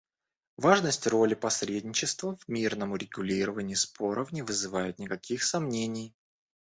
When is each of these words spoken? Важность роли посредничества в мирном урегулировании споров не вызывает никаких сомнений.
Важность 0.57 1.05
роли 1.05 1.35
посредничества 1.35 2.35
в 2.35 2.47
мирном 2.47 2.93
урегулировании 2.93 3.75
споров 3.75 4.31
не 4.31 4.41
вызывает 4.41 4.97
никаких 4.97 5.43
сомнений. 5.43 6.15